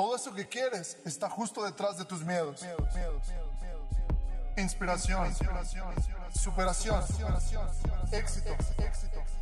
[0.00, 2.64] Todo eso que quieres está justo detrás de tus miedos.
[4.56, 5.30] Inspiración,
[6.32, 7.04] superación,
[8.10, 8.56] éxito.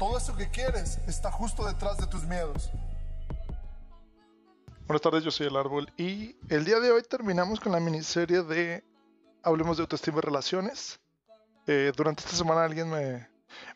[0.00, 2.72] Todo eso que quieres está justo detrás de tus miedos.
[4.88, 8.42] Buenas tardes, yo soy el árbol y el día de hoy terminamos con la miniserie
[8.42, 8.82] de
[9.44, 10.98] Hablemos de autoestima y relaciones.
[11.68, 13.28] Eh, durante esta semana alguien me,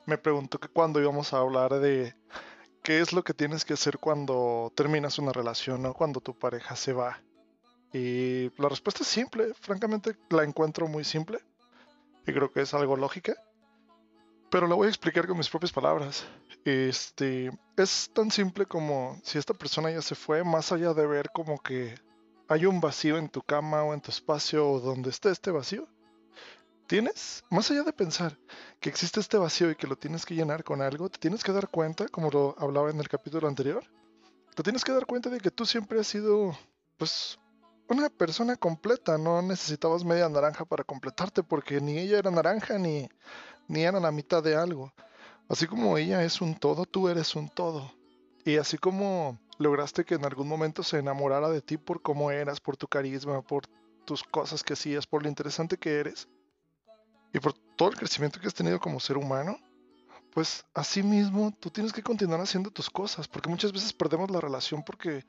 [0.05, 2.17] me preguntó que cuando íbamos a hablar de
[2.83, 6.77] qué es lo que tienes que hacer cuando terminas una relación o cuando tu pareja
[6.77, 7.23] se va.
[7.93, 11.39] Y la respuesta es simple, francamente la encuentro muy simple
[12.27, 13.35] y creo que es algo lógica,
[14.51, 16.27] pero la voy a explicar con mis propias palabras.
[16.65, 21.31] Este es tan simple como si esta persona ya se fue, más allá de ver
[21.33, 21.95] como que
[22.49, 25.89] hay un vacío en tu cama o en tu espacio o donde esté este vacío,
[26.93, 28.37] tienes, más allá de pensar
[28.79, 31.51] que existe este vacío y que lo tienes que llenar con algo, te tienes que
[31.51, 33.83] dar cuenta, como lo hablaba en el capítulo anterior,
[34.55, 36.55] te tienes que dar cuenta de que tú siempre has sido,
[36.99, 37.39] pues,
[37.89, 43.09] una persona completa, no necesitabas media naranja para completarte porque ni ella era naranja ni,
[43.69, 44.93] ni era la mitad de algo.
[45.49, 47.91] Así como ella es un todo, tú eres un todo.
[48.45, 52.61] Y así como lograste que en algún momento se enamorara de ti por cómo eras,
[52.61, 53.67] por tu carisma, por
[54.05, 56.29] tus cosas que hacías, por lo interesante que eres,
[57.33, 59.59] y por todo el crecimiento que has tenido como ser humano,
[60.33, 64.41] pues así mismo tú tienes que continuar haciendo tus cosas, porque muchas veces perdemos la
[64.41, 65.25] relación porque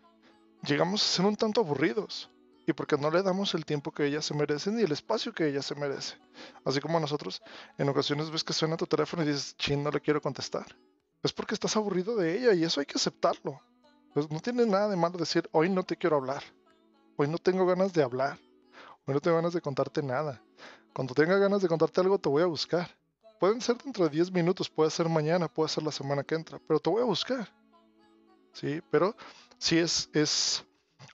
[0.63, 2.29] llegamos a ser un tanto aburridos
[2.65, 5.47] y porque no le damos el tiempo que ella se merece ni el espacio que
[5.47, 6.15] ella se merece.
[6.63, 7.41] Así como nosotros,
[7.77, 10.65] en ocasiones ves que suena tu teléfono y dices, chin, no le quiero contestar.
[11.21, 13.61] Es porque estás aburrido de ella y eso hay que aceptarlo.
[14.13, 16.43] Pues no tiene nada de malo decir, hoy no te quiero hablar.
[17.17, 18.37] Hoy no tengo ganas de hablar.
[19.05, 20.41] Hoy no tengo ganas de contarte nada.
[20.93, 22.89] Cuando tenga ganas de contarte algo, te voy a buscar.
[23.39, 26.59] Pueden ser dentro de 10 minutos, puede ser mañana, puede ser la semana que entra,
[26.67, 27.51] pero te voy a buscar.
[28.53, 29.15] Sí, pero
[29.57, 30.63] si es, es,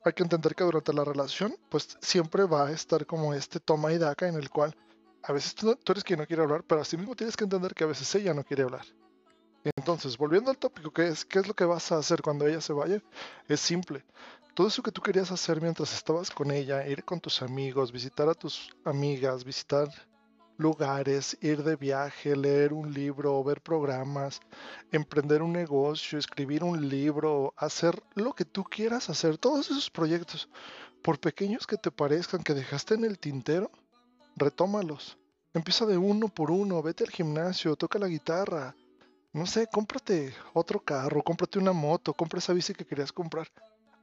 [0.04, 3.94] hay que entender que durante la relación, pues siempre va a estar como este toma
[3.94, 4.76] y daca en el cual
[5.24, 7.74] a veces tú, tú eres quien no quiere hablar, pero así mismo tienes que entender
[7.74, 8.86] que a veces ella no quiere hablar.
[9.76, 12.62] Entonces, volviendo al tópico, ¿qué es, ¿qué es lo que vas a hacer cuando ella
[12.62, 13.02] se vaya?
[13.48, 14.04] Es simple
[14.60, 18.28] todo eso que tú querías hacer mientras estabas con ella, ir con tus amigos, visitar
[18.28, 19.88] a tus amigas, visitar
[20.58, 24.42] lugares, ir de viaje, leer un libro, ver programas,
[24.92, 30.50] emprender un negocio, escribir un libro, hacer lo que tú quieras hacer, todos esos proyectos,
[31.02, 33.72] por pequeños que te parezcan que dejaste en el tintero,
[34.36, 35.18] retómalos.
[35.54, 38.76] Empieza de uno por uno, vete al gimnasio, toca la guitarra,
[39.40, 43.48] no sé, cómprate otro carro, cómprate una moto, compra esa bici que querías comprar.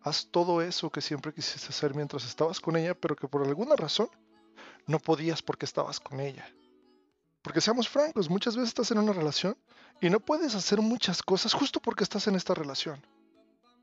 [0.00, 3.76] Haz todo eso que siempre quisiste hacer mientras estabas con ella, pero que por alguna
[3.76, 4.08] razón
[4.86, 6.48] no podías porque estabas con ella.
[7.42, 9.56] Porque seamos francos, muchas veces estás en una relación
[10.00, 13.04] y no puedes hacer muchas cosas justo porque estás en esta relación.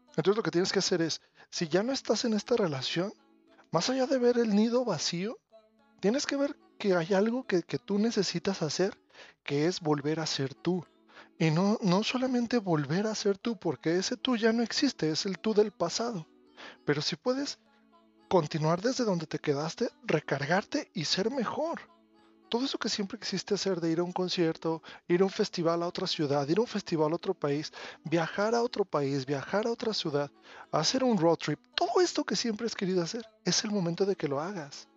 [0.10, 3.14] Entonces lo que tienes que hacer es, si ya no estás en esta relación,
[3.72, 5.38] más allá de ver el nido vacío,
[6.00, 8.98] tienes que ver que hay algo que, que tú necesitas hacer,
[9.44, 10.86] que es volver a ser tú.
[11.40, 15.26] Y no, no solamente volver a ser tú, porque ese tú ya no existe, es
[15.26, 16.28] el tú del pasado.
[16.86, 17.60] Pero si puedes
[18.30, 21.82] continuar desde donde te quedaste, recargarte y ser mejor.
[22.50, 25.82] Todo eso que siempre quisiste hacer de ir a un concierto, ir a un festival
[25.82, 27.74] a otra ciudad, ir a un festival a otro país,
[28.04, 30.32] viajar a otro país, viajar a otra ciudad,
[30.72, 34.16] hacer un road trip, todo esto que siempre has querido hacer, es el momento de
[34.16, 34.88] que lo hagas.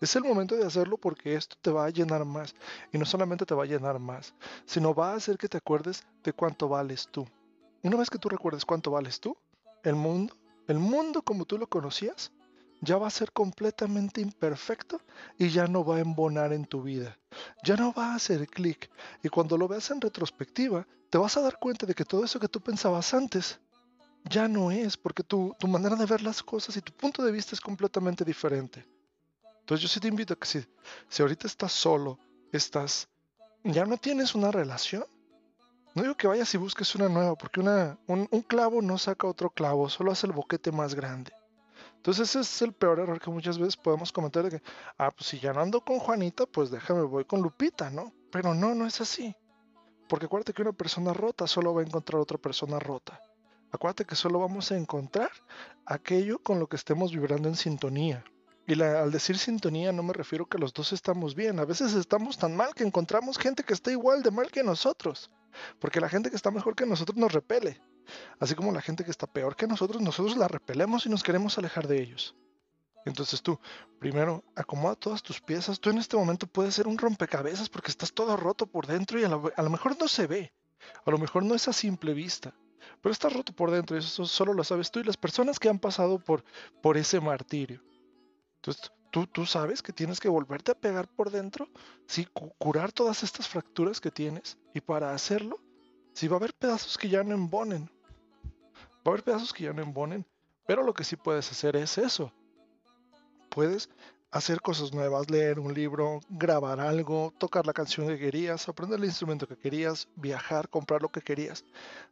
[0.00, 2.54] Es el momento de hacerlo porque esto te va a llenar más.
[2.90, 4.34] Y no solamente te va a llenar más,
[4.64, 7.28] sino va a hacer que te acuerdes de cuánto vales tú.
[7.82, 9.36] Una vez que tú recuerdes cuánto vales tú,
[9.82, 10.34] el mundo,
[10.68, 12.32] el mundo como tú lo conocías,
[12.80, 15.02] ya va a ser completamente imperfecto
[15.38, 17.18] y ya no va a embonar en tu vida.
[17.62, 18.90] Ya no va a hacer clic.
[19.22, 22.40] Y cuando lo veas en retrospectiva, te vas a dar cuenta de que todo eso
[22.40, 23.60] que tú pensabas antes
[24.24, 27.32] ya no es, porque tu, tu manera de ver las cosas y tu punto de
[27.32, 28.86] vista es completamente diferente.
[29.70, 30.66] Entonces yo sí te invito a que si,
[31.08, 32.18] si ahorita estás solo,
[32.50, 33.08] estás,
[33.62, 35.04] ya no tienes una relación,
[35.94, 39.28] no digo que vayas y busques una nueva, porque una, un, un, clavo no saca
[39.28, 41.30] otro clavo, solo hace el boquete más grande.
[41.94, 44.62] Entonces ese es el peor error que muchas veces podemos cometer de que,
[44.98, 48.12] ah, pues si ya no ando con Juanita, pues déjame, voy con Lupita, ¿no?
[48.32, 49.36] Pero no, no es así.
[50.08, 53.20] Porque acuérdate que una persona rota solo va a encontrar otra persona rota.
[53.70, 55.30] Acuérdate que solo vamos a encontrar
[55.86, 58.24] aquello con lo que estemos vibrando en sintonía.
[58.70, 61.58] Y al decir sintonía no me refiero que los dos estamos bien.
[61.58, 65.28] A veces estamos tan mal que encontramos gente que está igual de mal que nosotros.
[65.80, 67.82] Porque la gente que está mejor que nosotros nos repele.
[68.38, 71.58] Así como la gente que está peor que nosotros, nosotros la repelemos y nos queremos
[71.58, 72.36] alejar de ellos.
[73.04, 73.58] Entonces tú,
[73.98, 75.80] primero, acomoda todas tus piezas.
[75.80, 79.24] Tú en este momento puedes ser un rompecabezas porque estás todo roto por dentro y
[79.24, 80.52] a lo, a lo mejor no se ve.
[81.04, 82.54] A lo mejor no es a simple vista.
[83.00, 85.68] pero estás roto por dentro y eso solo lo sabes tú y las personas que
[85.68, 86.44] han pasado por,
[86.80, 87.82] por ese martirio.
[88.60, 91.68] Entonces, tú, tú sabes que tienes que volverte a pegar por dentro,
[92.06, 92.26] sí,
[92.58, 95.58] curar todas estas fracturas que tienes y para hacerlo,
[96.12, 97.90] sí va a haber pedazos que ya no embonen,
[98.96, 100.26] va a haber pedazos que ya no embonen,
[100.66, 102.32] pero lo que sí puedes hacer es eso.
[103.48, 103.88] Puedes
[104.30, 109.06] hacer cosas nuevas, leer un libro, grabar algo, tocar la canción que querías, aprender el
[109.06, 111.64] instrumento que querías, viajar, comprar lo que querías.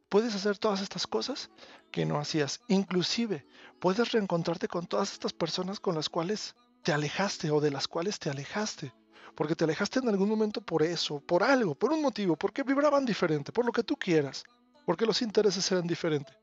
[0.09, 1.51] Puedes hacer todas estas cosas
[1.93, 2.61] que no hacías.
[2.69, 3.47] Inclusive
[3.79, 8.19] puedes reencontrarte con todas estas personas con las cuales te alejaste o de las cuales
[8.19, 8.93] te alejaste.
[9.37, 13.05] Porque te alejaste en algún momento por eso, por algo, por un motivo, porque vibraban
[13.05, 14.43] diferente, por lo que tú quieras,
[14.85, 16.35] porque los intereses eran diferentes.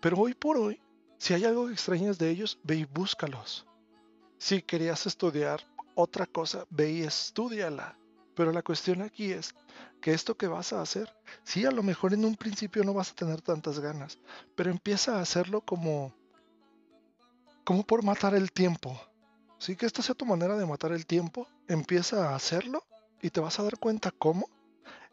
[0.00, 0.80] Pero hoy por hoy,
[1.18, 3.66] si hay algo que extrañas de ellos, ve y búscalos
[4.42, 5.60] si querías estudiar
[5.94, 7.96] otra cosa, ve y estudiala.
[8.34, 9.54] Pero la cuestión aquí es
[10.00, 13.12] que esto que vas a hacer, sí, a lo mejor en un principio no vas
[13.12, 14.18] a tener tantas ganas,
[14.56, 16.12] pero empieza a hacerlo como,
[17.62, 19.00] como por matar el tiempo.
[19.58, 22.82] Sí, que esta sea tu manera de matar el tiempo, empieza a hacerlo
[23.20, 24.48] y te vas a dar cuenta cómo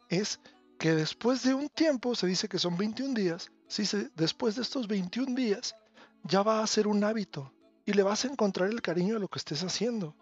[0.08, 0.40] es
[0.76, 3.84] que después de un tiempo, se dice que son 21 días, sí,
[4.16, 5.76] después de estos 21 días,
[6.24, 7.52] ya va a ser un hábito
[7.84, 10.14] y le vas a encontrar el cariño a lo que estés haciendo.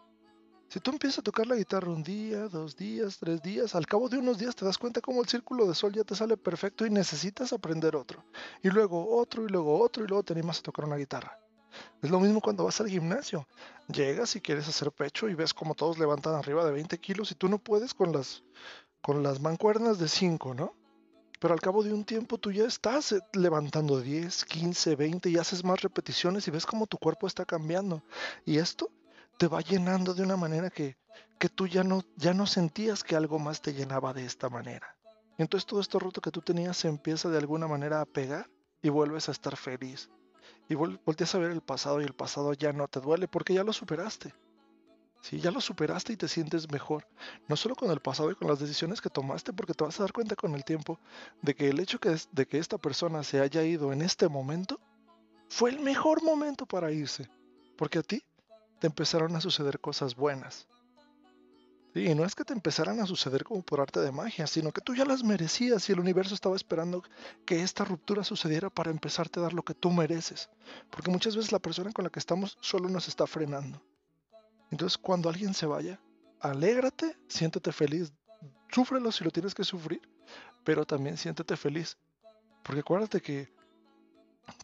[0.69, 4.11] Si tú empiezas a tocar la guitarra un día, dos días, tres días, al cabo
[4.11, 6.85] de unos días te das cuenta cómo el círculo de sol ya te sale perfecto
[6.85, 8.23] y necesitas aprender otro.
[8.63, 11.39] Y luego otro, y luego otro, y luego te animas a tocar una guitarra.
[12.03, 13.47] Es lo mismo cuando vas al gimnasio.
[13.89, 17.35] Llegas y quieres hacer pecho y ves como todos levantan arriba de 20 kilos y
[17.35, 18.43] tú no puedes con las,
[19.01, 20.75] con las mancuernas de 5, ¿no?
[21.39, 25.37] Pero al cabo de un tiempo tú ya estás eh, levantando 10, 15, 20 y
[25.37, 28.03] haces más repeticiones y ves cómo tu cuerpo está cambiando.
[28.45, 28.91] Y esto
[29.39, 30.97] te va llenando de una manera que,
[31.39, 34.97] que tú ya no, ya no sentías que algo más te llenaba de esta manera.
[35.39, 38.51] Entonces todo este roto que tú tenías se empieza de alguna manera a pegar
[38.83, 40.11] y vuelves a estar feliz.
[40.69, 43.65] Y volteas a ver el pasado y el pasado ya no te duele porque ya
[43.65, 44.35] lo superaste.
[45.21, 47.07] Si ya lo superaste y te sientes mejor,
[47.49, 50.05] no solo con el pasado y con las decisiones que tomaste, porque te vas a
[50.05, 50.99] dar cuenta con el tiempo
[51.43, 51.99] de que el hecho
[52.33, 54.81] de que esta persona se haya ido en este momento
[55.49, 57.29] fue el mejor momento para irse,
[57.77, 58.23] porque a ti
[58.79, 60.69] te empezaron a suceder cosas buenas.
[61.95, 64.81] y no es que te empezaran a suceder como por arte de magia, sino que
[64.81, 67.03] tú ya las merecías y el universo estaba esperando
[67.45, 70.49] que esta ruptura sucediera para empezarte a dar lo que tú mereces.
[70.91, 73.83] Porque muchas veces la persona con la que estamos solo nos está frenando.
[74.71, 76.01] Entonces, cuando alguien se vaya,
[76.41, 78.13] alégrate, siéntete feliz,
[78.71, 80.03] súfrelo si lo tienes que sufrir,
[80.65, 81.97] pero también siéntete feliz.
[82.63, 83.53] Porque acuérdate que,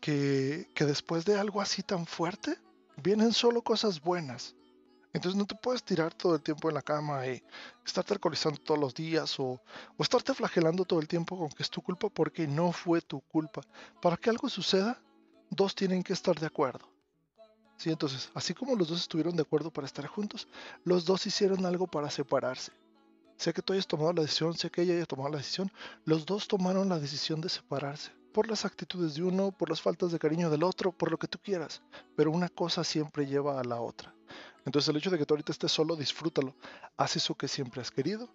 [0.00, 2.58] que, que después de algo así tan fuerte,
[3.02, 4.54] vienen solo cosas buenas.
[5.14, 7.40] Entonces no te puedes tirar todo el tiempo en la cama y
[7.86, 9.62] estarte alcoholizando todos los días o,
[9.96, 13.20] o, estarte flagelando todo el tiempo con que es tu culpa porque no fue tu
[13.20, 13.62] culpa.
[14.02, 15.00] Para que algo suceda,
[15.50, 16.93] dos tienen que estar de acuerdo.
[17.76, 20.48] Sí, entonces, así como los dos estuvieron de acuerdo para estar juntos,
[20.84, 22.72] los dos hicieron algo para separarse.
[23.36, 25.70] Sé que tú hayas tomado la decisión, sé que ella haya tomado la decisión,
[26.04, 28.12] los dos tomaron la decisión de separarse.
[28.32, 31.28] Por las actitudes de uno, por las faltas de cariño del otro, por lo que
[31.28, 31.82] tú quieras.
[32.16, 34.14] Pero una cosa siempre lleva a la otra.
[34.64, 36.56] Entonces el hecho de que tú ahorita estés solo, disfrútalo.
[36.96, 38.28] Haz eso que siempre has querido.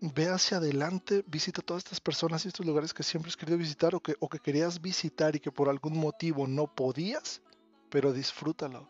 [0.00, 3.94] Ve hacia adelante, visita todas estas personas y estos lugares que siempre has querido visitar
[3.94, 7.42] o que, o que querías visitar y que por algún motivo no podías
[7.90, 8.88] pero disfrútalo.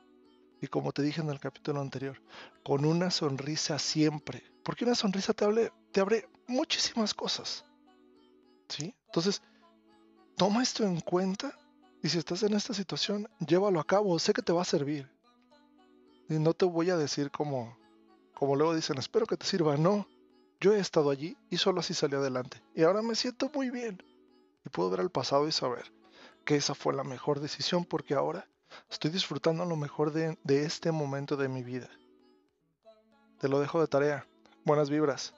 [0.61, 2.21] Y como te dije en el capítulo anterior,
[2.64, 7.64] con una sonrisa siempre, porque una sonrisa te, abre, te abre muchísimas cosas.
[8.69, 8.95] ¿Sí?
[9.07, 9.40] Entonces,
[10.37, 11.57] toma esto en cuenta
[12.02, 15.09] y si estás en esta situación, llévalo a cabo, sé que te va a servir.
[16.28, 17.76] Y no te voy a decir como,
[18.35, 19.76] como luego dicen, espero que te sirva.
[19.76, 20.07] No,
[20.61, 22.62] yo he estado allí y solo así salí adelante.
[22.75, 24.02] Y ahora me siento muy bien.
[24.67, 25.93] Y puedo ver al pasado y saber
[26.45, 28.49] que esa fue la mejor decisión porque ahora
[28.90, 31.88] Estoy disfrutando lo mejor de, este momento de mi vida.
[33.38, 34.26] Te lo dejo de tarea.
[34.64, 35.35] Buenas vibras.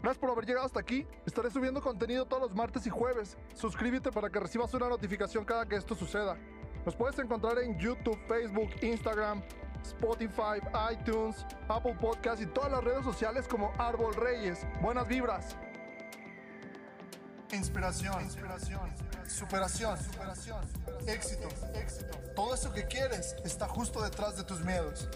[0.00, 1.06] Gracias por haber llegado hasta aquí.
[1.26, 3.36] Estaré subiendo contenido todos los martes y jueves.
[3.54, 6.36] Suscríbete para que recibas una notificación cada que esto suceda.
[6.86, 9.42] Nos puedes encontrar en YouTube, Facebook, Instagram,
[9.82, 10.60] Spotify,
[10.92, 14.66] iTunes, Apple Podcasts y todas las redes sociales como Árbol Reyes.
[14.80, 15.56] Buenas vibras.
[17.52, 18.90] Inspiración, inspiración,
[19.26, 20.60] superación, superación,
[21.06, 22.18] éxito, éxito.
[22.36, 25.08] Todo eso que quieres está justo detrás de tus miedos.